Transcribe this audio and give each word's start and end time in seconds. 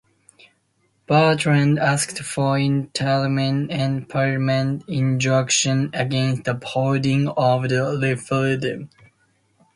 Bertrand 1.05 1.77
asked 1.77 2.23
for 2.23 2.57
interim 2.57 3.37
and 3.69 4.09
permanent 4.09 4.83
injunctions 4.89 5.91
against 5.93 6.43
the 6.45 6.59
holding 6.65 7.27
of 7.27 7.69
the 7.69 7.99
referendum. 8.01 8.89